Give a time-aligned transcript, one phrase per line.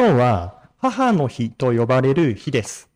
[0.00, 2.88] 今日は母の日と呼ばれる日です。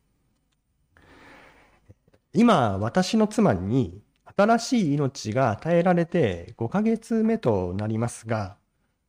[2.32, 4.00] 今、私の妻に
[4.34, 8.56] 新しい命が与えられて5ヶ月目となりますが、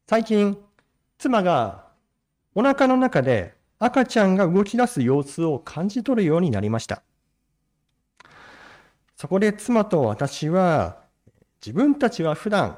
[0.10, 0.58] 最近、
[1.18, 1.86] 妻が
[2.54, 7.02] お腹の中で赤ちゃんが動き出す様子を感じ取るようになりました。
[9.16, 10.98] そこで妻と私は、
[11.66, 12.78] 自分たちは普段、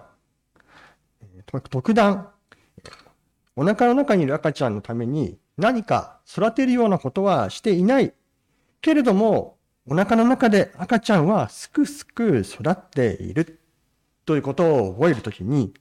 [1.47, 2.29] 特段、
[3.59, 8.13] お腹の中にいる赤ちゃんのために何か育てるようなことはしていない。
[8.81, 9.57] けれども、
[9.87, 13.59] お腹の中で赤ちゃんはすくすく育っている
[14.27, 15.73] ということを覚えるときに、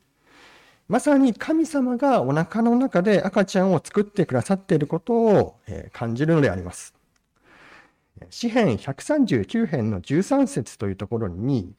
[0.89, 5.61] まさに神様がお腹の中で赤ちゃんを作ってくださっていることを
[5.93, 6.95] 感じるのであります。
[8.30, 11.74] 詩編139編の13節というところに、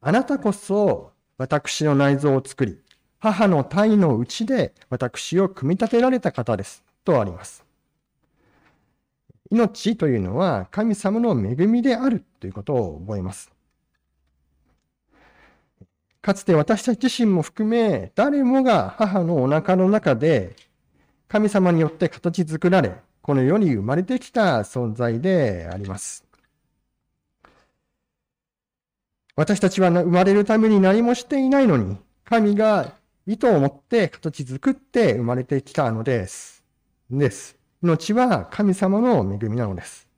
[0.00, 2.78] あなたこそ私の内臓を作り、
[3.20, 6.84] 母の体のうちで私を組み立てられた方です。
[7.04, 7.64] とあります。
[9.50, 13.50] 命というのは神様の恵みであるということを覚えます。
[16.20, 20.54] かつて私たち自身も含め、誰もが母のお腹の中で
[21.26, 26.24] 神様によって形作られ、この世に生まれてきた存在であります。
[29.34, 32.97] 私たちは生まれるために何もしていないのに、神が
[33.28, 36.64] 意図を持って形作って生まれてきたのです。
[37.10, 37.58] です。
[37.82, 40.08] 命は神様の恵みなのです。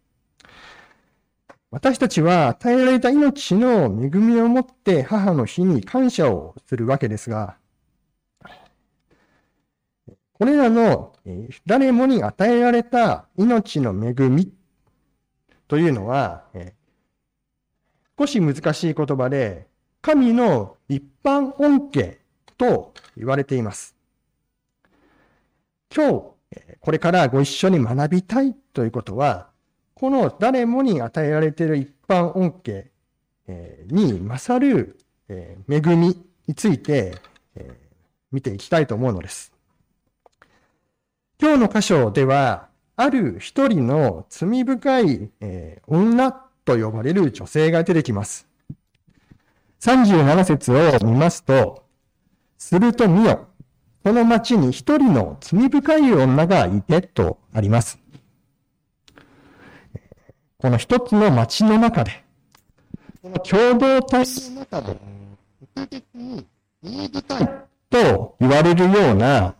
[1.72, 7.56] 私たちは与えられた命の恵みをもって母の日に感謝をするわけですが、
[10.34, 11.12] これらの
[11.66, 14.53] 誰もに与えられた命の恵み
[15.66, 16.44] というのは、
[18.16, 19.66] 少し難しい言葉で、
[20.00, 22.20] 神の一般恩恵
[22.61, 23.97] と言われています。
[25.97, 26.12] 今日、
[26.80, 29.48] これからご一緒に学びたいということは、
[29.94, 32.91] この誰もに与えられている一般恩恵
[33.87, 35.56] に勝る恵
[35.97, 37.16] みについて
[38.31, 39.54] 見ていきたいと思うのです。
[41.41, 48.47] 今日の箇所では、ある一人の罪深い、え、女と呼ばれる女性が出てきます。
[49.81, 51.88] 37節を見ますと、
[52.60, 53.48] すると見よ、
[54.04, 57.98] この町に一人の罪深い女がいてとあります。
[60.59, 62.22] この一つの町の中で、
[63.22, 66.47] この共同体の中で、意図的に
[66.82, 67.49] 言い深い
[67.88, 69.54] と言われるような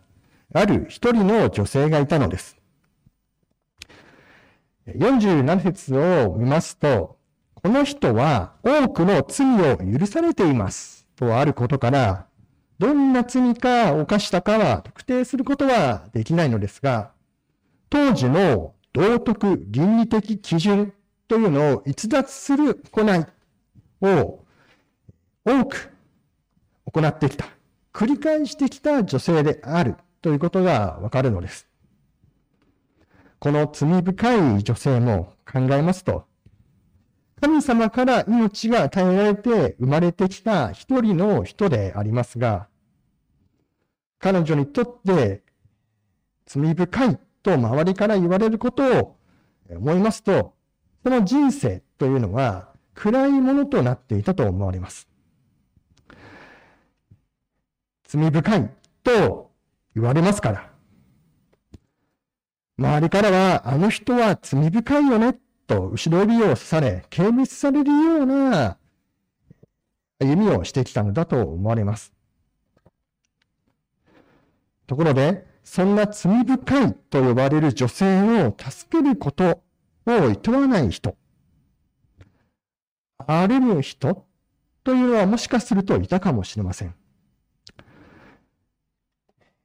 [0.53, 2.59] ある一人の女性がいたのです。
[4.87, 7.17] 47節を見ますと、
[7.55, 12.27] この人は多くの罪を許されていますとあることから、
[12.81, 17.11] どんな罪か犯したかは特定することはできないのですが、
[17.91, 20.95] 当時の道徳倫理的基準
[21.29, 23.27] というのを逸脱する行い
[24.01, 24.47] を
[25.45, 25.93] 多く
[26.87, 27.45] 行ってきた、
[27.93, 31.69] 繰り返してきた女性であるということがわかるのです。
[33.41, 36.25] この罪深い女性も考えますと、
[37.43, 42.70] 神様から命が与えられて生まれてきた一人の人でありますが、
[44.21, 45.43] 彼女にとって
[46.47, 49.17] 罪深いと周りから言われることを
[49.69, 50.55] 思いますと、
[51.03, 55.09] その人生というのは暗いものとなっていたと思われます。
[58.07, 58.71] 罪深い
[59.03, 59.51] と
[59.95, 60.71] 言われますから。
[62.79, 68.79] 周りからは、あの人は罪深いよね、と後ろ指を刺され、軽蔑されるような
[70.19, 72.13] 歩みをしてきたのだと思われます。
[74.91, 79.63] ところで、そんな罪深いと呼ばれる女性を助けること
[80.05, 81.17] を厭わない人、
[83.19, 84.27] 荒れる人
[84.83, 86.95] というのはもしかするといたかもしれません。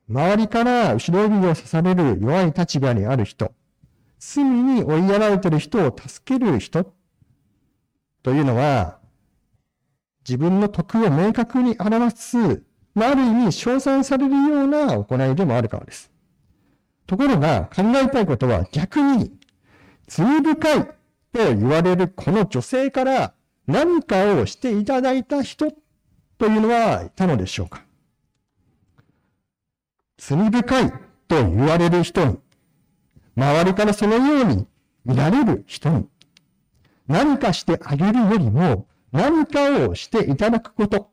[0.08, 3.52] 周りから後ろ指を刺される弱い立場にある人、
[4.20, 6.94] 罪に追いやられている人を助ける人
[8.22, 9.00] というのは、
[10.20, 12.64] 自分の徳を明確に表す、
[12.96, 16.10] まあ、ある意味称賛されるような行いでもあるからです。
[17.06, 19.32] ところが考えたいことは逆に、
[20.08, 20.94] 罪深いと
[21.34, 23.34] 言われるこの女性から
[23.68, 25.72] 何かをしていただいた人
[26.38, 27.84] というのはいたのでしょうか
[30.18, 30.92] 罪深い
[31.28, 32.40] と言われる人に、
[33.36, 34.68] 周りからそのように
[35.04, 36.08] 見られる人に、
[37.08, 41.12] 何かしてあげるよりも、何かをしていただくこと、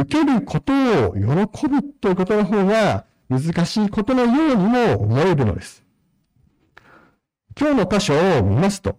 [0.00, 0.72] 受けること
[1.10, 5.84] を喜ぶということの方が、難しいことのようにも思えるのです。
[7.58, 8.98] 今日の箇所を見ますと、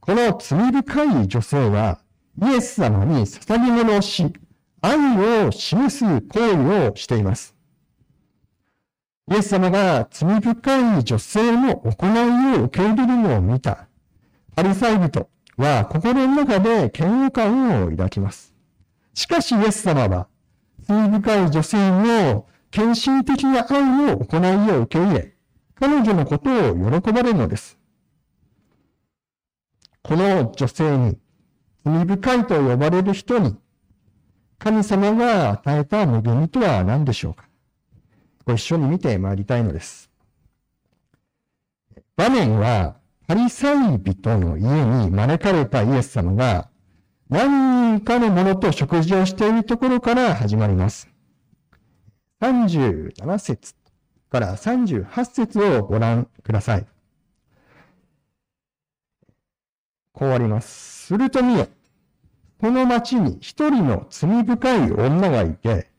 [0.00, 2.00] この罪深い女性は
[2.42, 4.32] イエス様に捧げ物をし、
[4.80, 7.54] 愛を示す行為をしています。
[9.30, 13.86] イエス様が罪深い女性の行いを受け入れるのを見た
[14.54, 18.53] パリサイ人は心の中で嫌悪感を抱きます。
[19.14, 20.28] しかしイエス様は
[20.86, 25.34] 罪深い女性の献身的な愛の行いを受け入れ、
[25.76, 27.78] 彼女のことを喜ばれるのです。
[30.02, 31.18] この女性に、
[31.84, 33.56] 罪深いと呼ばれる人に、
[34.58, 37.46] 神様が与えた恵みとは何でしょうか
[38.44, 40.10] ご一緒に見てまいりたいのです。
[42.16, 42.96] 場面は、
[43.26, 46.68] パリサイ人の家に招かれたイエス様が、
[47.30, 51.08] 何人かの者と食事をしているところから始まります。
[52.42, 53.74] 37節
[54.30, 56.86] から38節をご覧ください。
[60.12, 61.06] こうあります。
[61.06, 61.66] すると見よ。
[62.60, 65.90] この町に一人の罪深い女がいて、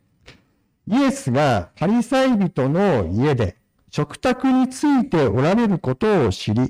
[0.87, 3.57] イエスがパリサイ人の家で
[3.89, 6.69] 食卓についておられることを知り、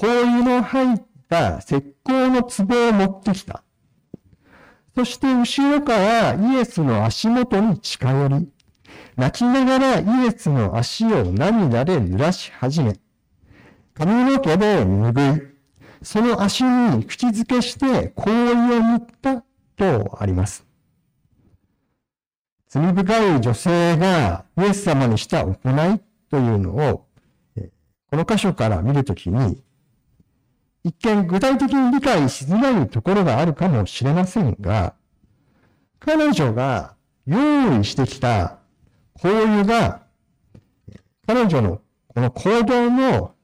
[0.00, 3.62] 香油の入った石膏の壺を持ってきた。
[4.94, 8.48] そして後ろからイエスの足元に近寄り、
[9.16, 12.98] 泣きながらイエスの足を涙で濡らし始め、
[13.94, 15.56] 髪の毛で拭い、
[16.02, 19.44] その足に口づけして香油を塗った
[19.76, 20.66] とあります。
[22.68, 26.00] 罪深い女性がイエス様にした行い
[26.30, 27.06] というのを、
[28.10, 29.62] この箇所から見るときに、
[30.86, 34.94] 一見具体的に理解しづらいところがあるかもしれませんが、
[35.98, 36.94] 彼女が
[37.26, 38.58] 用意してきた
[39.20, 40.02] こういうが、
[41.26, 43.34] 彼女のこの行動の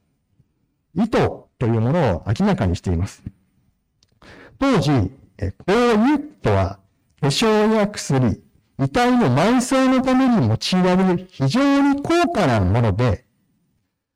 [0.95, 1.09] 意図
[1.59, 3.21] というものを明らかにしています。
[4.57, 5.09] 当時、こ
[5.67, 6.79] ういうとは、
[7.19, 8.41] 化粧や薬、
[8.79, 13.25] 遺体の埋葬のために用いられる非常に高価なもので、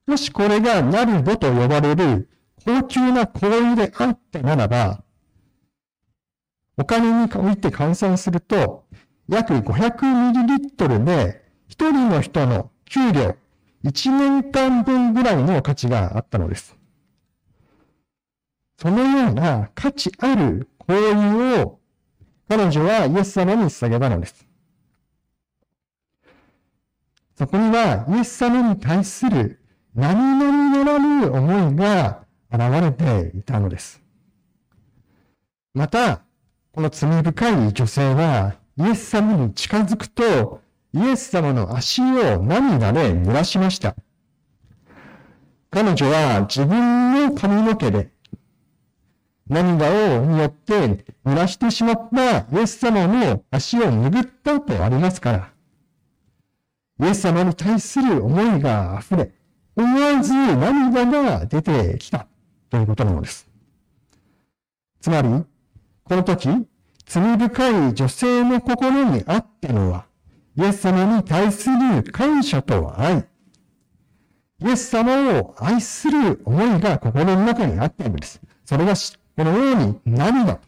[0.06, 2.30] もしこれがナルドと呼ばれる
[2.68, 5.02] 高級な香油であったならば、
[6.76, 8.84] お金において換算すると、
[9.30, 13.38] 約 500ml で一人の人の給料、
[13.84, 16.76] 一年間分ぐらいの価値があったのです。
[18.78, 21.80] そのような価値ある行為を
[22.50, 24.46] 彼女はイエス様に捧げたのです。
[27.38, 29.62] そこにはイエス様に対する
[29.96, 34.02] 何々ならぬ思いが現れていたのです。
[35.74, 36.22] また、
[36.72, 40.62] この罪深い女性はイエス様に近づくと
[40.94, 43.96] イエス様の足を涙で濡らしました。
[45.70, 48.10] 彼女は自分の髪の毛で
[49.50, 59.32] 涙をによって濡らしてしまったイエス様の足を拭ったとありますから、イエス様に対する思いが溢れ、
[59.76, 62.28] 思わず涙が出てきた
[62.70, 63.48] ということなのです。
[65.00, 65.30] つまり、
[66.04, 66.50] この時、
[67.06, 70.06] 罪深い女性の心にあったのは、
[70.58, 73.26] イエス様に対する感謝と愛。
[74.60, 78.42] イエス様を愛する思いが心の中にあったのです。
[78.66, 78.94] それが
[79.36, 80.62] このように涙と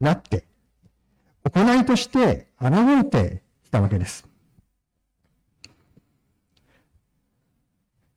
[0.00, 0.44] なって、
[1.44, 4.23] 行いとして現れてきたわけです。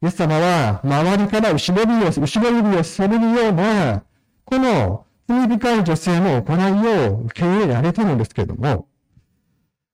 [0.02, 4.04] イエス様は周りから後ろ指を、後ろ指をされるような、
[4.46, 8.88] この罪深い女性の行いを受け入れられたのですけれども、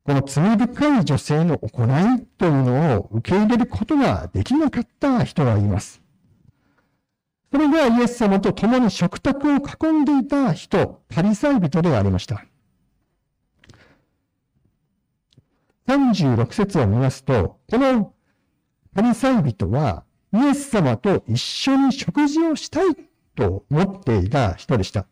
[0.06, 6.02] この罪深い女性の行いというのを受け入れることができなかった人がいます。
[7.54, 12.44] それがイエス様と共に食卓を囲んでいた人、パリサイ人でありました。
[15.88, 18.13] 36節を見ますと、この
[18.94, 22.96] パリサイ人はイエス様と一緒に食事をしたい
[23.36, 25.08] と思っていた人でした。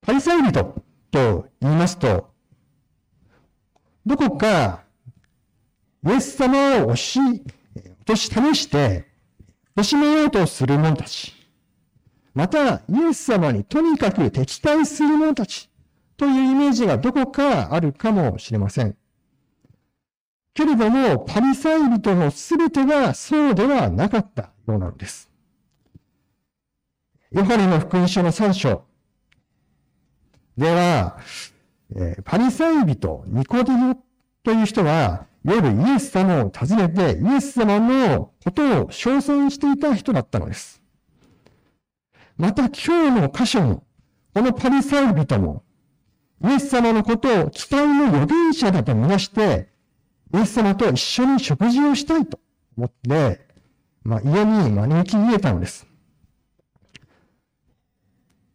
[0.00, 2.32] パリサイ人と言いますと、
[4.04, 4.82] どこか、
[6.04, 9.06] イエス様を押し、落とし試して、
[9.76, 11.32] 押しめようとする者たち。
[12.34, 15.70] また、イエス様にとにかく敵対する者たち
[16.16, 18.96] というイメージがどこかあるかもしれません。
[20.54, 25.30] けれども、パリサイ人のすべてがそうではなかったようなのです。
[27.30, 28.84] ヨハネの福音書の3章
[30.56, 31.18] では、
[31.96, 33.96] え、パリサイ人、ニコディモ
[34.42, 40.82] という人は、夜イエス様を訪ねて、イエス様のことを称賛していた人だったのです。
[42.36, 43.84] また今日の箇所も、
[44.34, 45.64] このパリサイ人も、
[46.44, 49.71] イエス様のことを期待の預言者だとみなして、
[50.34, 52.40] イエス様と一緒に食事をしたいと
[52.76, 53.46] 思って、
[54.02, 55.86] まあ、家に招き入れたのです。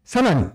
[0.03, 0.49] さらに、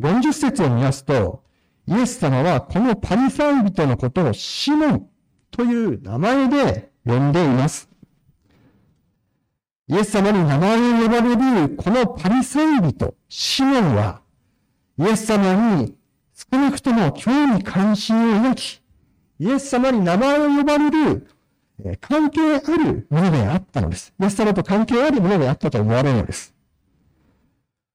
[0.00, 1.42] 40節を見ますと、
[1.86, 5.08] イエス様はこのパリサイ人のことをシモン
[5.50, 7.88] という名前で呼んでいます。
[9.88, 14.20] イエス様に名前を呼ばれるこのパリサイ人、シモンは、
[14.98, 15.96] イエス様に
[16.34, 18.82] 少なくとも興味関心を抱き、
[19.38, 21.26] イエス様に名前を呼ばれる
[21.84, 24.14] え関係あるものであったのです。
[24.18, 26.54] イエス様と関係あるものであったと思われるのです。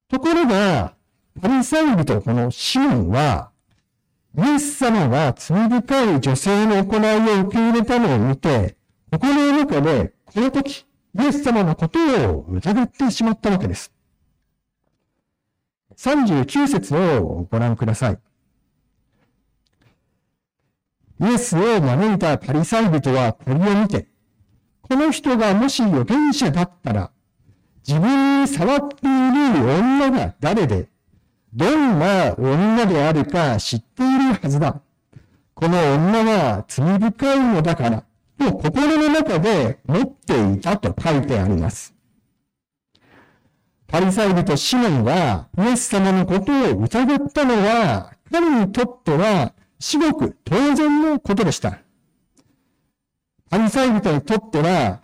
[0.08, 0.94] ところが、
[1.42, 3.52] パリサイ人このシモンは、
[4.38, 8.78] イエス様が罪深い女性の行いを受け入れたのを見て、
[9.12, 10.86] 心の中でこの時、
[11.20, 12.00] イエス様のこと
[12.32, 13.92] を疑ってしまったわけです。
[15.98, 18.20] 39節をご覧ください。
[21.22, 24.08] イエスを招いたパリサイ人はこれを見て、
[24.82, 27.12] この人がもし預言者だったら、
[27.88, 30.90] 自分に触っている女が誰で、
[31.54, 34.82] どんな女であるか知っているはずだ。
[35.54, 38.04] この女は罪深いのだから、
[38.40, 41.94] と心の中で持っていたと書いてあります。
[43.88, 51.80] パリサイ人シモンがイエス様のことを疑ったのは、彼にとっては至極当然のことでした。
[53.50, 55.02] パリサイ人にとっては、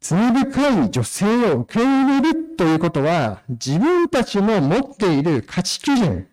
[0.00, 6.26] 罪深い女性を受け入れるということは、自分たちの持っている価値基準、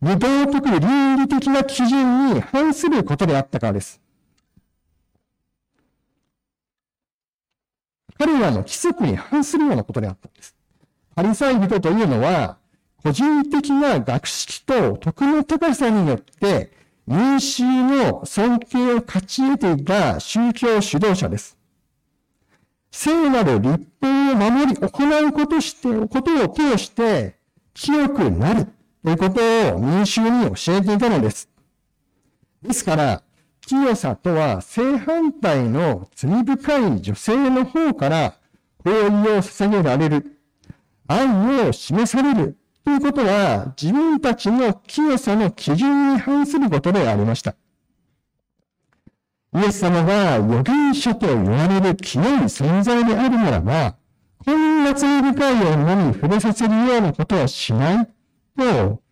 [0.00, 4.00] 無道徳倫理的な基準に反することであったからです。
[8.18, 10.54] 彼らの規則に反するようなことであったんです。
[11.16, 12.58] パリサイ人というのは、
[13.06, 16.72] 個人的な学識と徳の高さによって、
[17.06, 21.56] 民衆の尊敬を勝ち得ていた宗教指導者です。
[22.90, 27.36] 聖なる立法を守り行うことして、ことを通して、
[27.74, 28.66] 清くなる
[29.04, 31.48] ということを民衆に教えていたのです。
[32.60, 33.22] ですから、
[33.60, 38.34] 清さとは正反対の罪深い女性の方から
[38.84, 40.40] 行為を捧げられる、
[41.06, 47.56] 愛を示されるということは自分たちの清さの基準に反することでありました。
[49.56, 53.96] イエス様が預言者と言われる清い存在であるならば、
[54.44, 58.08] こんな罪深い女に触れさせるようなことはしない
[58.56, 59.02] と、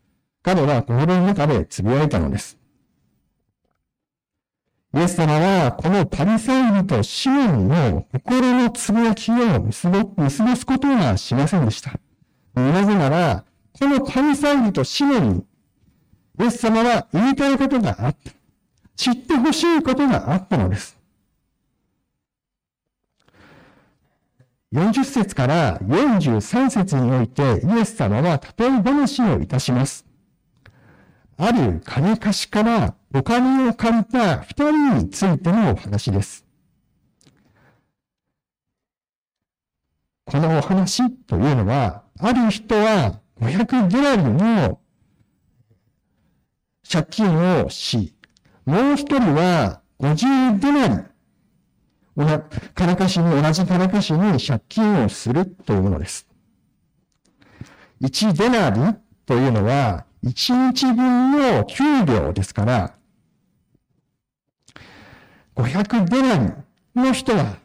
[0.45, 2.57] 彼は心の中で呟いたのです。
[4.95, 11.99] イエス様は、このパリサイ人とシモンの心のつぶやきを見過ごすことはしませんでした。
[12.55, 13.45] なぜなら、
[13.79, 15.45] このパリサイ人とシモに、
[16.41, 18.33] イエス様は言いたいことがあった。
[18.97, 20.97] 知ってほしいことがあったのです。
[24.73, 30.05] 40節から43節においてイエス様は例え話をいたします。
[31.37, 36.45] ある金貸しからお金を借りた二人についてのお話です。
[40.27, 44.81] このお話というのは、ある人は500デラリの
[46.91, 48.15] 借金をし、
[48.65, 50.95] もう一人は50デナリ、
[52.75, 56.29] 金貸しに、同じ金貸しに借金をするというものです。
[58.03, 62.95] 1デナリというのは、1日分の給料ですから、
[65.57, 66.53] 500デナリ
[66.95, 67.57] の人は、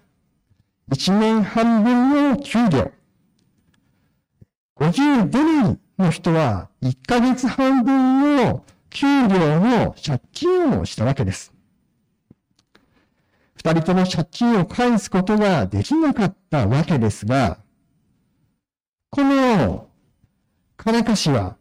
[0.91, 2.91] 1年半分の給料。
[4.79, 11.53] 50デナリの人は、1ヶ月半分の給料の借金をしたわけです。
[13.55, 17.59] 二人とも借金を返すことができなかったわけですが、
[19.09, 19.89] この
[20.77, 21.57] 金貸しは、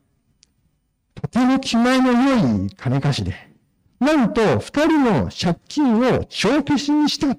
[1.17, 3.35] とても気前の良い金貸しで、
[3.99, 7.37] なんと二人の借金を帳消しにした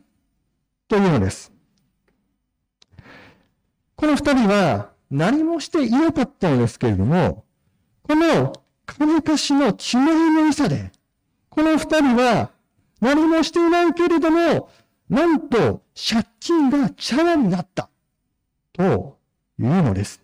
[0.89, 1.53] というのです。
[3.95, 7.45] この二人は何もしていなかったのですけれども、
[8.03, 8.53] この
[8.85, 10.91] 金貸しの決まりの良さで、
[11.49, 12.51] この二人は
[13.01, 14.69] 何もしていないけれども、
[15.09, 17.89] なんと借金がチャラになった、
[18.73, 19.17] と
[19.59, 20.21] いうのです。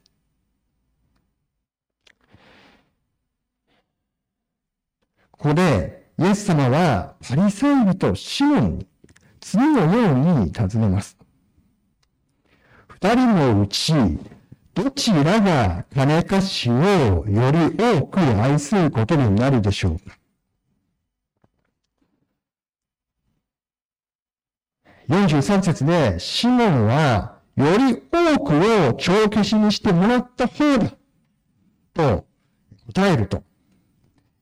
[5.31, 8.87] こここで、イエス様はパリサイ人シモンに
[9.39, 11.15] 次のように尋ねます。
[12.87, 13.93] 二人のうち、
[14.75, 20.17] どちらが金貸しをより多く愛することになるでしょうか
[25.07, 30.91] ？43節で、シモンは、より多くを帳消しにしてもらった方だ。
[31.93, 32.25] と
[32.87, 33.43] 答えると、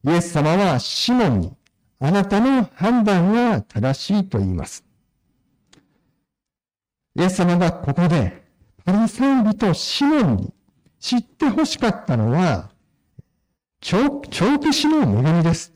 [0.03, 1.55] イエス様はシモンに、
[1.99, 4.83] あなたの判断が正しいと言います。
[7.15, 8.42] イエス様がここで、
[8.85, 10.53] パリサイ人シモンに
[10.99, 12.69] 知って欲しかったのは、
[13.79, 15.73] 長期死の恵みです。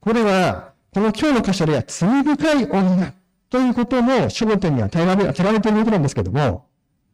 [0.00, 3.12] これは、この今日の箇所では罪深い女
[3.50, 6.66] ということも焦点に当てられ当てられていることなんですけども、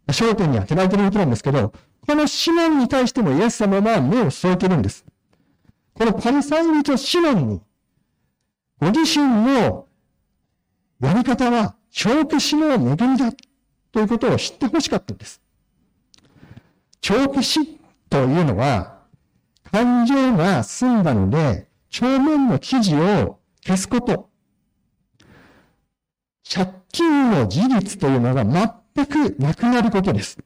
[0.09, 1.73] 焦点に当てられていることなんですけど、
[2.07, 5.05] このシモンに対してもイエス様は目を添えてるんです。
[5.95, 7.61] このパリサイ人シモンに、
[8.79, 9.87] ご自身の
[11.03, 13.33] やり方は長期死の恵みだ
[13.91, 15.43] ということを知ってほしかったんです。
[17.01, 17.79] 長期死
[18.09, 19.03] というのは、
[19.73, 21.69] 感情が済んだので、
[22.01, 24.31] 表面の記事を消すこと。
[26.49, 30.39] 借金の事実というのが全くなくなることです。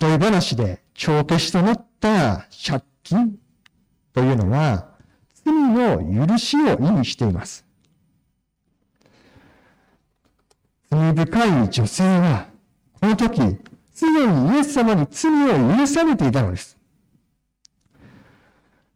[0.00, 3.38] 例え話で帳消しとなった借金
[4.12, 4.89] というのは、
[5.50, 7.64] 罪の許しを意味しています。
[10.90, 12.46] 罪深い女性は、
[13.00, 13.58] この時、
[13.92, 16.76] すでにイエス様に罪を許されていたのです。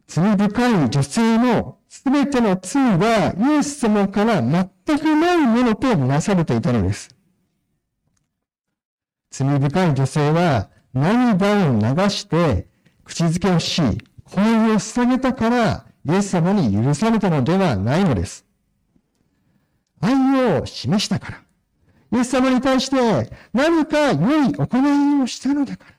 [0.07, 7.09] 罪深い女性のすべての罪はイエス様から全くないものとなされていたのです。
[9.31, 12.67] 罪深い女性は涙を流して
[13.03, 13.81] 口づけをし、
[14.31, 18.45] 声を捧げたからイエス様に許されたのではないのです。
[20.01, 21.41] 愛を示したから。
[22.17, 25.91] イエス様に対して何か良い行いをしたのだから。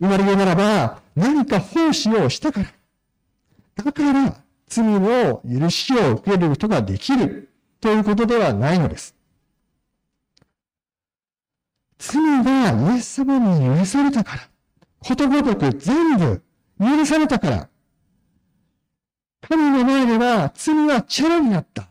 [0.00, 2.66] 今で言うならば、何か奉仕をしたから。
[3.76, 9.14] だから、罪の許しを受けることができるということではないのです。
[11.98, 14.42] 罪がイエス様に許されたから。
[15.00, 16.42] ことごとく全部
[16.78, 17.69] 許されたから。
[19.50, 21.88] 神の前では罪はチャラになった。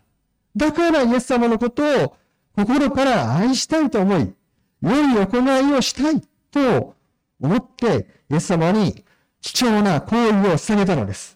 [0.56, 2.16] だからイエス様のことを
[2.56, 4.34] 心から愛したいと思い、
[4.82, 6.96] 良い行いをしたいと
[7.42, 9.04] 思って、イエス様に
[9.42, 11.36] 貴重な行為を捧げたのです。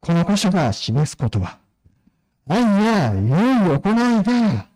[0.00, 1.60] この箇所が示すことは、
[2.48, 4.66] 愛や良い行いが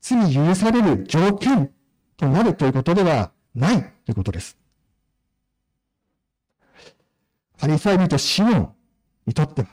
[0.00, 1.72] 罪許される条件
[2.16, 4.56] となるということではないということです。
[7.58, 8.74] パリサイ人シモン
[9.26, 9.68] にとっては、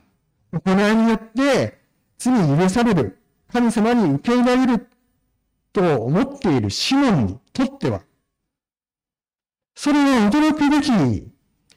[0.51, 1.79] 行いによって
[2.17, 3.21] 罪許される、
[3.53, 4.89] 神様に受け入れる
[5.71, 8.01] と思っているシモンにとっては、
[9.75, 11.31] それは驚くべきイ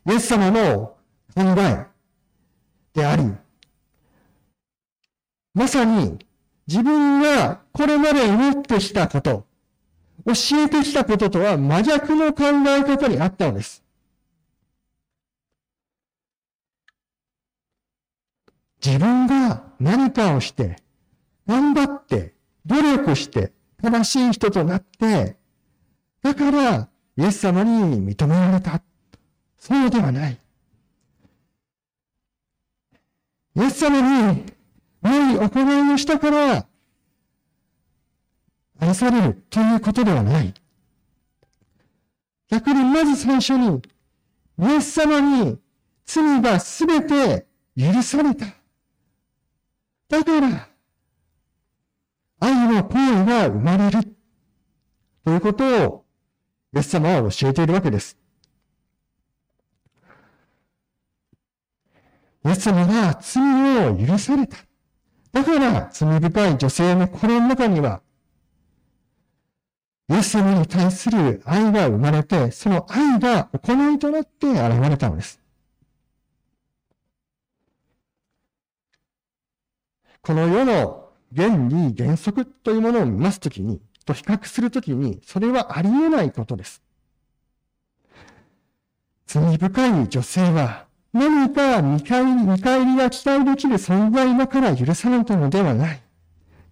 [0.06, 0.96] エス様の
[1.34, 1.86] 考え
[2.94, 3.30] であり、
[5.52, 6.18] まさに
[6.66, 9.46] 自分がこれまで思ってきたこと、
[10.24, 10.32] 教
[10.64, 13.84] えてきたこととは真逆の考え方にあったのです。
[18.84, 20.76] 自分が何かをして、
[21.46, 22.34] 頑張って、
[22.66, 25.36] 努力して、正しい人となって、
[26.22, 28.82] だから、イエス様に認められた。
[29.58, 30.38] そうではない。
[33.56, 34.44] イエス様に
[35.02, 36.66] 良い行いをしたから、
[38.80, 40.54] 愛されるということではない。
[42.48, 43.82] 逆にまず最初に、
[44.60, 45.58] イエス様に
[46.06, 48.57] 罪がすべて許された。
[50.08, 50.68] だから、
[52.40, 54.16] 愛の行為が生まれる。
[55.24, 56.04] ということを、
[56.74, 58.16] イエス様は教えているわけです。
[62.46, 64.56] イエス様が罪を許された。
[65.32, 68.00] だから、罪深い女性の心の中には、
[70.08, 75.38] イエス様に対する愛が生まれて、その愛が行いとなって現れたのです。
[80.28, 86.82] この世の原理、原則というものを見ますときに、と比較するときに、それはありえないことです。
[89.26, 96.02] 罪深い女性は、何か見返り見返りが期待できる存在だから許されたのではない。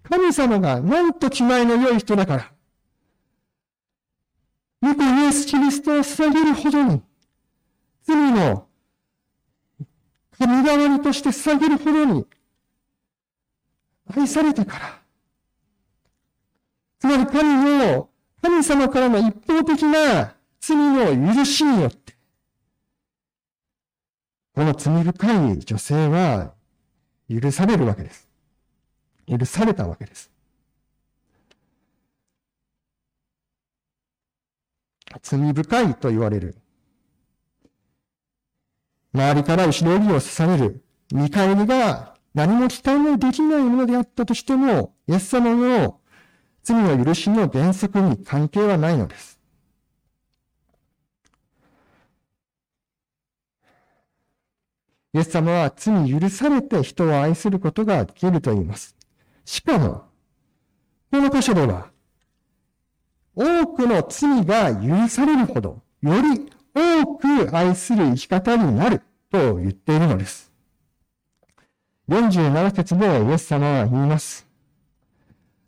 [0.03, 2.51] 神様がなんと気前の良い人だから、
[4.83, 7.01] 御子イエス・キリストを捧げるほどに、
[8.03, 8.67] 罪の
[10.37, 12.27] 神代わりとして捧げるほどに
[14.15, 15.01] 愛されたから。
[16.99, 18.09] つまり神を、
[18.41, 22.15] 神様からの一方的な罪の許しによって、
[24.53, 26.53] この罪深い女性は
[27.29, 28.27] 許されるわけです。
[29.27, 30.31] 許されたわけです。
[35.21, 36.55] 罪深いと言われる。
[39.13, 45.99] 周りから後ろ指を刺される見返りが何も期待のできないものであったとしても、イエス様の
[46.61, 49.39] 罪の許しの原則に関係はないのです。
[55.13, 58.95] イエス様は罪許されて人を愛することができると言います。
[59.43, 60.03] しかも、
[61.11, 61.89] この箇所では、
[63.35, 70.46] 多くの罪が許されるほど、より多く愛する生き方になると言っているのです。
[72.09, 74.47] 47節でイエス様は言います。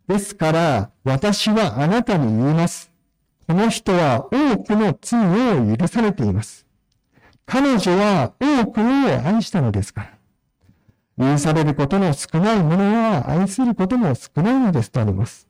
[0.07, 2.91] ですから、私はあなたに言います。
[3.47, 5.19] この人は多くの罪
[5.57, 6.65] を許されています。
[7.45, 8.83] 彼女は多くを
[9.27, 10.19] 愛したのですか
[11.17, 11.33] ら。
[11.33, 15.49] 許されることの少ないものは愛することも少ないのですとあります。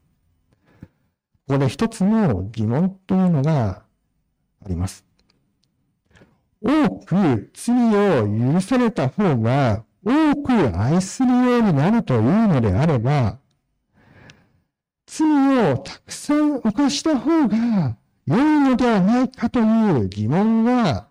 [1.48, 3.84] ここで一つの疑問というのが
[4.66, 5.06] あります。
[6.64, 7.76] 多く罪
[8.22, 13.40] を許された方が多く愛するようになるというのであれば、
[15.06, 15.28] 罪
[15.72, 21.08] をたくさん犯した方が良いのではないかという疑問が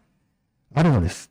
[0.74, 1.30] あるのです。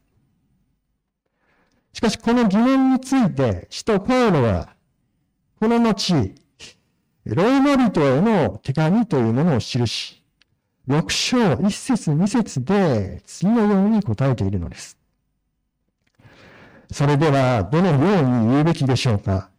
[1.93, 4.75] しかしこの疑問について、使徒パウロは、
[5.59, 6.35] この後、
[7.25, 10.23] ローマ人への手紙というものを記し、
[10.87, 14.96] 6章1節2節で次のように答えているのです。
[16.91, 19.49] それでは、どのように言うべきでしょうか？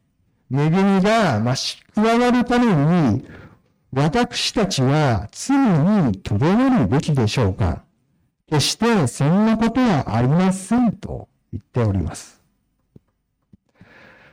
[0.50, 2.66] 恵みが増し加わるため
[3.12, 3.24] に、
[3.92, 7.82] 私たちは罪にとどまるべきでしょうか？
[8.48, 12.42] 決してそんなことはありませんと言っております。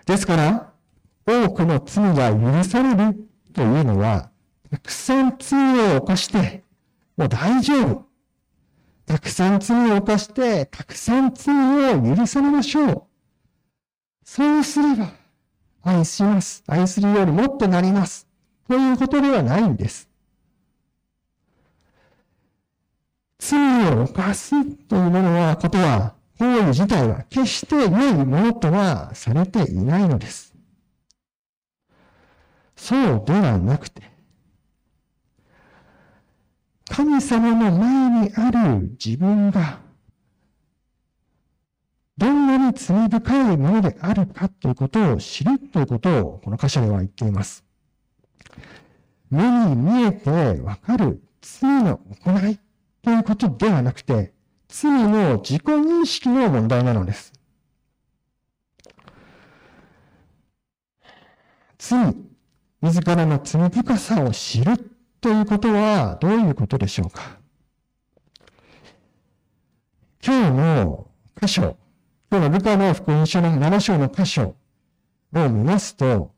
[0.06, 0.72] ですから、
[1.26, 4.30] 多くの罪が許されるというのは、
[4.72, 6.64] たくさん罪を犯して、
[7.18, 8.06] もう大丈夫。
[9.06, 11.54] たくさん罪を犯して、たくさん罪
[11.94, 13.04] を許されましょう。
[14.24, 15.12] そうすれば、
[15.84, 16.64] 愛します。
[16.68, 18.28] 愛するようにもっとなります。
[18.68, 20.10] ということではないんです。
[23.38, 30.54] 罪を犯すというものは、ことは、行為自体は決して良いものとはされていないのです。
[32.76, 34.15] そうではなくて、
[36.90, 39.80] 神様の前にある自分が、
[42.18, 47.64] どんなに罪深いものであるかということを知るということをこの箇所では言っています。
[49.30, 50.30] 目に見えて
[50.62, 52.60] わかる罪の行い
[53.02, 54.34] ということではなくて、
[54.70, 57.34] 罪の自己認識の問題なのです。
[61.78, 62.16] 罪、
[62.82, 64.95] 自らの罪深さを知る
[65.26, 67.40] ということはどういうことでしょうか？
[70.24, 71.08] 今日の
[71.42, 71.78] 箇所、
[72.30, 74.56] 今日のルカの福音書の7章の箇所
[75.34, 76.32] を見ますと、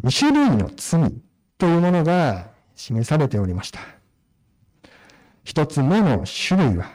[0.00, 1.12] 2種類の罪
[1.58, 3.80] というものが示されておりました。
[5.42, 6.92] 一つ目の種類は、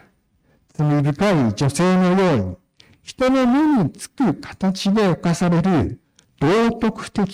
[0.76, 2.58] 罪深い女性のように、
[3.02, 6.00] 人の目につく形で犯される
[6.44, 7.26] 道徳的、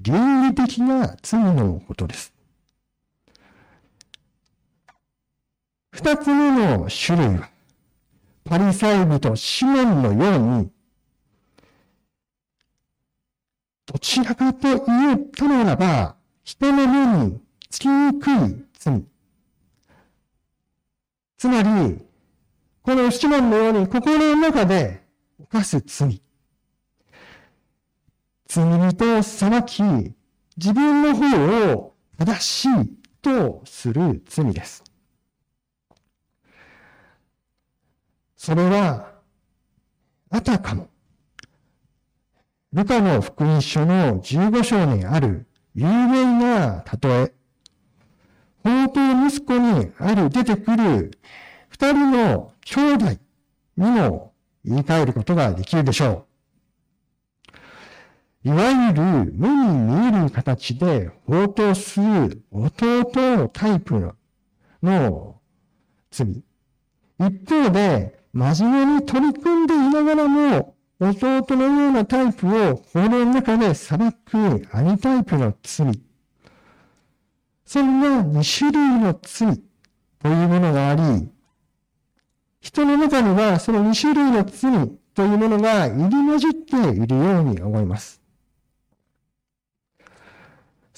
[0.00, 2.32] 倫理的な罪のことです。
[5.90, 7.50] 二つ目の種類は、
[8.46, 10.70] パリサイ人シモンのように、
[13.84, 19.04] どちらかと言ったならば、人の目につきにくい罪。
[21.36, 22.02] つまり、
[22.80, 25.02] この七問のように心の中で
[25.38, 26.22] 犯す罪。
[28.48, 29.82] 罪人を裁き、
[30.56, 32.68] 自分の方を正しい
[33.20, 34.84] とする罪です。
[38.36, 39.12] それは、
[40.30, 40.88] あたかも、
[42.72, 47.32] ルカの福音書の15章にある有名な例え、
[48.62, 51.18] 法と息子にある出てくる
[51.68, 53.06] 二人の兄弟
[53.76, 54.32] にも
[54.64, 56.35] 言い換えることができるでしょう。
[58.46, 64.14] いわゆる目に見える形で応答する弟タイプ
[64.80, 65.40] の
[66.12, 66.44] 罪。
[67.18, 76.00] 一方で、真面目に取り組んでいながらも、弟のようなタイプを法の中で裁く兄タイプの罪。
[77.64, 79.60] そんな二種類の罪
[80.20, 81.28] というものがあり、
[82.60, 88.24] 人の中にはその二種類の罪というものが入り混じっているように思います。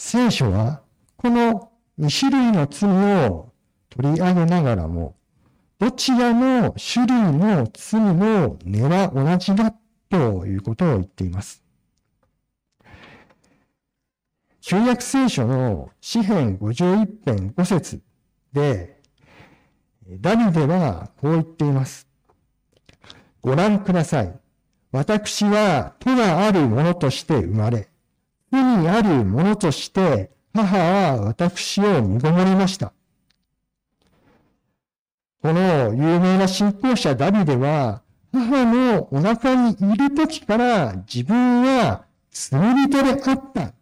[0.01, 0.83] 聖書は
[1.17, 2.89] この二種類の罪
[3.27, 3.53] を
[3.91, 5.17] 取り上げながらも、
[5.81, 9.75] どちらの種類の罪の根は同じだ
[10.09, 11.65] ということを言っています。
[14.61, 16.89] 旧約聖書の詩編51
[17.25, 18.01] 編5節
[18.53, 19.01] で、
[20.09, 22.07] ダビデはこう言っています。
[23.43, 24.39] ご覧ください。
[24.93, 27.89] 私は都があるものとして生まれ、
[28.51, 32.93] 都にあるものとして母は私を身ごもりました。
[35.41, 43.73] この有名な信仰者ダビデは、母のお腹にいる時から自分は罪人であった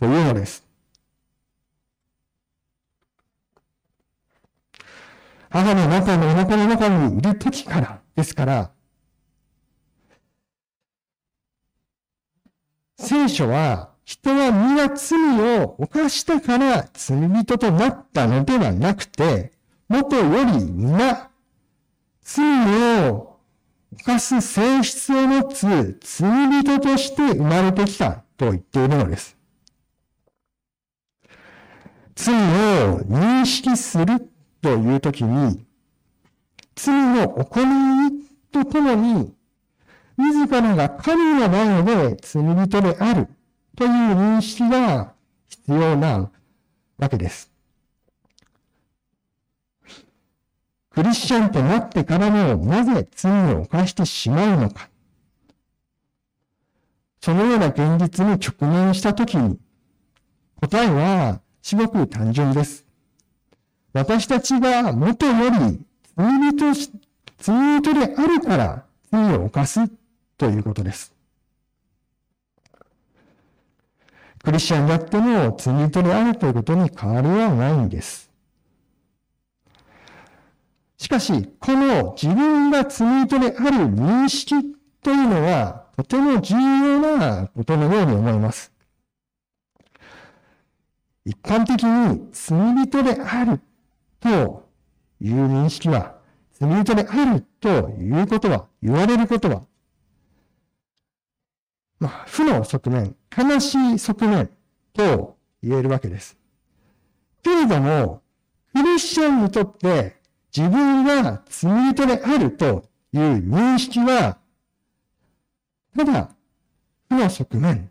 [0.00, 0.66] というのです。
[5.50, 8.72] 母の中のお腹の中にいる時からですから、
[12.98, 19.52] 聖書は人は皆罪を犯したから罪人となったのではなくて、
[19.88, 21.30] 元より皆
[22.22, 23.38] 罪を
[23.92, 29.36] 犯す性質を持つ罪人として生まれてきたと言っているのです。
[32.14, 35.64] 罪を認識するというときに、
[36.74, 37.64] 罪の行い
[38.52, 39.34] とともに、
[40.16, 43.28] 自らが神の前で罪人である
[43.76, 45.12] という認識が
[45.48, 46.30] 必要な
[46.98, 47.50] わけです。
[50.90, 54.88] クリスチャンとなってからもなぜ罪を犯してしまうのか。
[57.20, 59.58] そのような現実に直面したときに、
[60.60, 62.84] 答えはすごく単純です。
[63.92, 65.80] 私たちが元より
[66.16, 66.74] 罪人、
[67.38, 69.80] 罪人であるから罪を犯す
[70.36, 71.13] ということです。
[74.44, 78.30] クリスチャンだっても罪人であるということに変わりはないんです。
[80.98, 84.54] しかし、この自分が罪人である認識
[85.02, 88.70] というのはとても重要なことのように思います。
[91.24, 93.60] 一般的に罪人である
[94.20, 94.68] と
[95.20, 96.16] いう認識は、
[96.52, 99.62] 罪人であるということは、言われることは、
[102.04, 104.50] まあ、負の側面、悲しい側面
[104.92, 106.36] と言えるわけです。
[107.42, 108.20] けれども、
[108.74, 110.20] クリスチャンにとって
[110.54, 114.36] 自分が罪人であるという認識は、
[115.96, 116.28] ただ、
[117.08, 117.90] 負の側面、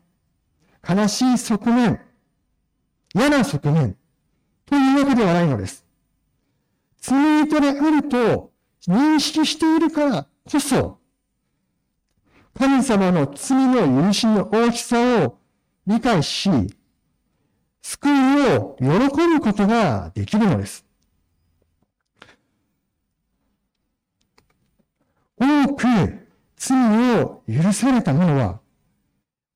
[0.88, 2.00] 悲しい側面、
[3.16, 3.98] 嫌な側面
[4.68, 5.88] というわけではないのです。
[7.02, 8.52] 罪人であると
[8.88, 11.00] 認識しているからこそ、
[12.58, 15.38] 神様の罪の許しの大きさを
[15.88, 16.50] 理解し、
[17.82, 20.86] 救いを喜ぶことができるのです。
[25.38, 25.84] 多く
[26.56, 28.62] 罪を許された者は、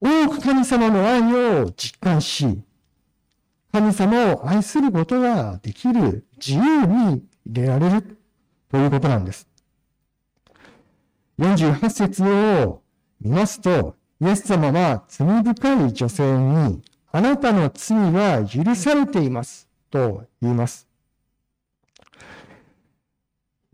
[0.02, 1.22] 多く神様の愛
[1.62, 2.64] を実感し、
[3.72, 8.18] 神様を愛することができる自由に入れられる
[8.70, 9.48] ということなんです。
[11.40, 12.82] 48節を
[13.22, 20.88] 見ますと、イエス様は罪深い女性に、あなたの罪は許されていますと言います。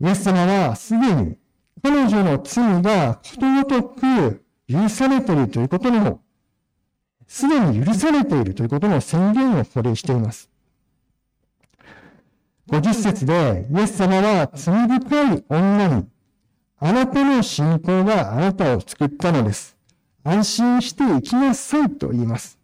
[0.00, 1.38] イエス様はすでに
[1.82, 6.22] 彼女の罪がことごとく許されているということにも、
[7.26, 10.48] すでに許されているということの宣言をこれしています。
[12.68, 16.06] 50節で、イエス様は罪深い女に、
[16.78, 19.76] あなたの信仰があなたを救ったのです。
[20.24, 22.58] 安心して生きなさいと言います。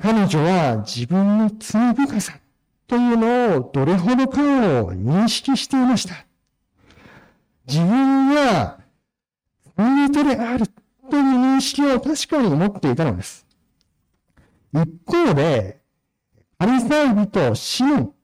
[0.00, 2.34] 彼女は自分の罪深さ
[2.86, 4.42] というのをどれほどか
[4.82, 6.26] を認識していました。
[7.66, 8.80] 自分は
[9.76, 10.66] 罪人である
[11.10, 13.46] という認識を確かに持っていたのです。
[14.72, 15.80] 一方で、
[16.58, 18.14] アリサイ人シモン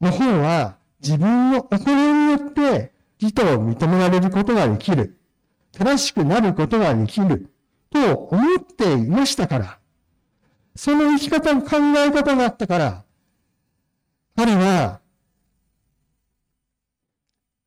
[0.00, 5.18] の方は自分の行いによって義と認められることができる。
[5.72, 7.50] 正しくなることができる。
[7.90, 9.78] と思っていましたから、
[10.76, 13.04] その生き方、考え方があったから、
[14.36, 15.00] 彼は、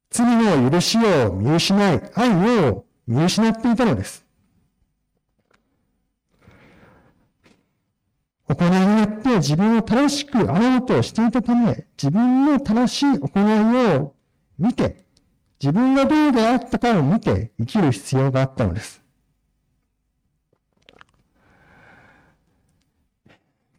[0.09, 4.25] 罪の許しを見失い、愛を見失っていたのです。
[8.47, 14.15] 行いによって自分を正しくあろうとしていたため、自分の正しい行いを
[14.57, 15.02] 見て、
[15.63, 19.01] 自分がどうであったかを見て生きる必要があったのです。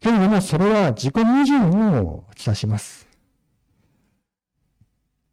[0.00, 3.06] けれども、それは自己矛盾をきたします。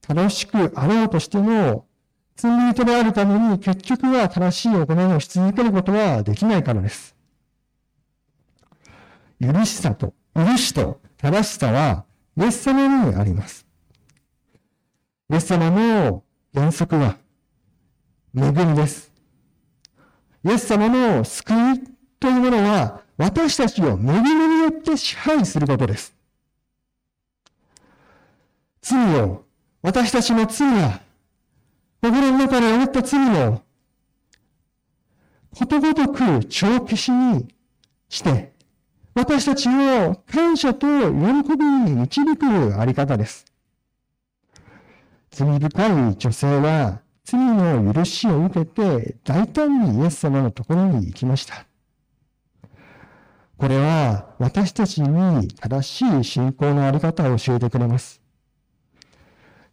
[0.02, 1.88] 正しくあろうとしても、
[2.36, 7.16] 罪人であるために結局は正しい行いをし続けることはできないからです。
[9.40, 12.04] 許しさと、許しと正しさは、
[12.36, 13.66] イエス様にあります。
[15.30, 17.18] イエス様の原則は、
[18.36, 19.10] 恵みです。
[20.44, 21.56] イエス様の救い
[22.20, 26.14] というものは、私たちを恵みによって支配することです。
[28.82, 29.46] 罪を、
[29.82, 31.02] 私たちの罪や、
[32.02, 33.62] 心の中で思った罪を、
[35.56, 37.48] ことごとく帳消しに
[38.10, 38.52] して、
[39.14, 43.51] 私たちを感謝と喜びに導くあり方です。
[45.32, 51.66] 罪深い女性は罪の許しを受けて大胆にイエス様のところに行きました。
[53.58, 58.22] これは私たちに正しい信仰のあり方を教えてくれます。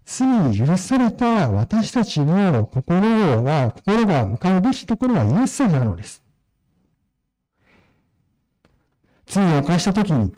[0.05, 6.23] 罪に許された私たちの心は、心が向かうべきところはイエス様なのです。
[9.27, 10.33] 罪を犯したときに、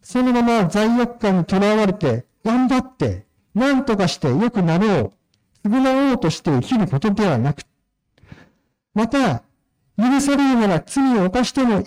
[0.00, 5.12] そのまま罪悪感にとらわれて、頑張って、何とかして良くなろ
[5.64, 7.62] う、償おうとして生きることではなく、
[8.94, 9.42] また、
[9.96, 11.84] 許されるなら罪を犯してもいい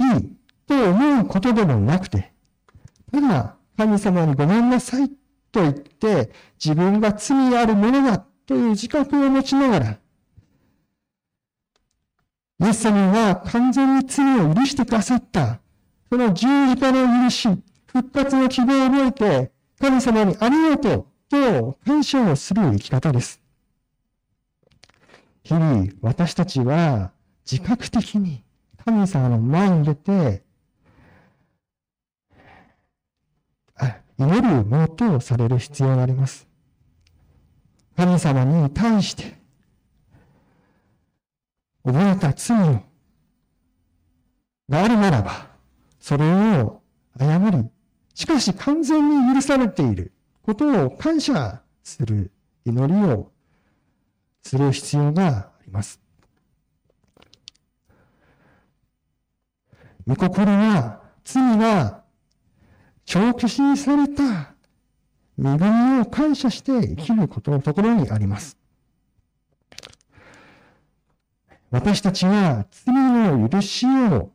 [0.67, 2.31] と思うことでもなくて、
[3.11, 5.09] ただ、神様にごめんなさい
[5.51, 6.31] と言って、
[6.63, 9.97] 自分が罪あるものだという自覚を持ちながら、
[12.59, 15.59] イエス様が完全に罪を許してくださった。
[16.09, 17.49] その十字架の許し、
[17.87, 21.05] 復活の希望を覚えて、神様にありがとう。
[21.29, 23.41] と感謝をする生き方です。
[25.43, 27.11] 日々、私たちは
[27.49, 28.43] 自覚的に
[28.83, 30.43] 神様の前に出て、
[34.17, 36.47] 祈るものとされる必要があります。
[37.97, 39.37] 神様に対して、
[41.83, 42.81] 覚えた罪を、
[44.69, 45.47] があるならば、
[45.99, 46.25] それ
[46.61, 46.81] を
[47.19, 47.69] 謝り、
[48.13, 50.13] しかし完全に許されている
[50.45, 52.31] ことを感謝する
[52.65, 53.31] 祈りを
[54.43, 55.99] する必要があります。
[60.05, 62.03] 御心は罪が
[63.05, 64.53] 長期死にされた
[65.37, 68.55] 恵みを感謝して生きることのところにあります。
[71.71, 74.31] 私たちは罪の許しを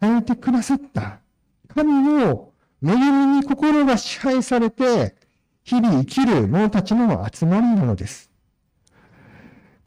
[0.00, 1.20] 与えてくださった
[1.68, 5.14] 神の恵みに心が支配されて、
[5.64, 8.30] 日々生きる者たちの集まりなのです。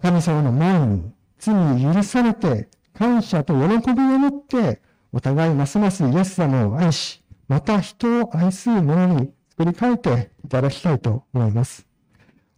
[0.02, 11.86] 神様の前に罪に許されて、感謝と喜びを持って、お互いますますイエス様を愛し、また人を愛する者に作り変えていただきたいと思います。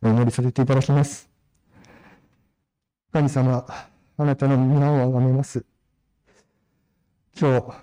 [0.02, 1.30] お祈りさせていただきます。
[3.12, 3.66] 神様、
[4.18, 5.66] あなたの皆をあがめます。
[7.40, 7.74] 今日、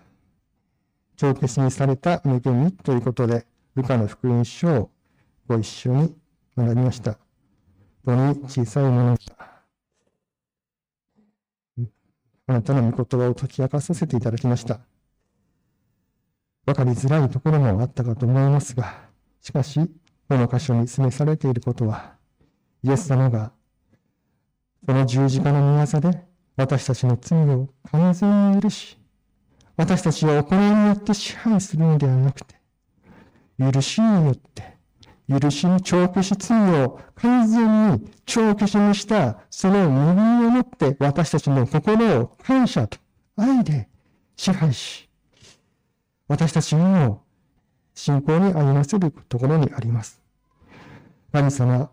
[1.16, 4.90] 帳消しにされた恵みということで、ルカの福音書を
[5.46, 6.16] ご一緒に
[6.56, 7.18] 学びました。
[8.04, 9.18] 本当に小さいもの
[12.46, 14.80] あなたの御言葉を解き明かさせていただきました。
[16.66, 19.08] わかりづらいところもあったかと思いますが、
[19.40, 19.80] しかし、
[20.28, 22.16] この箇所に示されていることは、
[22.82, 23.52] イエス様が、
[24.86, 28.98] その十字架の御業で私たちの罪を完全に許し、
[29.76, 32.54] 私たちは行いによって支配するのではなくて、
[33.58, 34.73] 許しによって、
[35.28, 42.98] 許しに帳消し罪を完全に帳消しにしたその恵みをもって私たちの心を感謝と
[43.36, 43.88] 愛で
[44.36, 45.08] 支配し、
[46.28, 47.20] 私たちを
[47.94, 50.20] 信仰に歩ませるところにあります。
[51.32, 51.90] 神様、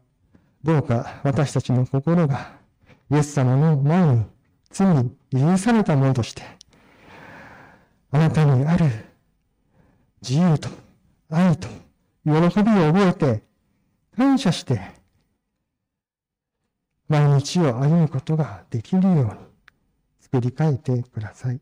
[0.63, 2.51] どうか私たちの心が
[3.11, 4.25] イエス様の前に
[4.71, 6.43] 罪に許されたものとして、
[8.11, 8.85] あなたにある
[10.21, 10.69] 自由と
[11.29, 11.67] 愛と
[12.23, 12.39] 喜びを
[12.93, 13.43] 覚えて
[14.15, 14.79] 感謝して
[17.07, 19.31] 毎日を歩むことができるように
[20.21, 21.59] 作り変えてください。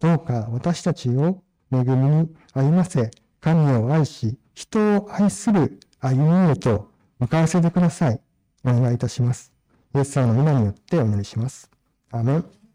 [0.00, 3.10] どうか私たちを恵みに歩ませ、
[3.40, 8.20] 神を愛し、人を愛する歩みへと向かわせてください。
[8.64, 9.52] お願いいたします。
[9.94, 11.70] イエス様の皆によってお祈りします。
[12.10, 12.65] アメン。